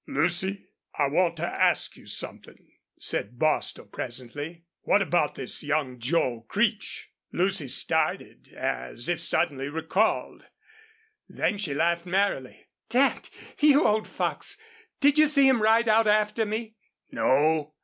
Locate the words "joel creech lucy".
5.99-7.67